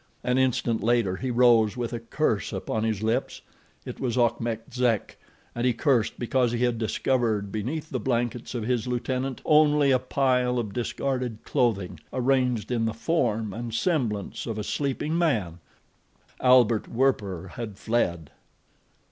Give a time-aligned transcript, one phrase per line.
[0.23, 3.41] An instant later he rose with a curse upon his lips.
[3.85, 5.17] It was Achmet Zek,
[5.53, 9.99] and he cursed because he had discovered beneath the blankets of his lieutenant only a
[9.99, 17.49] pile of discarded clothing arranged in the form and semblance of a sleeping man—Albert Werper
[17.53, 18.31] had fled.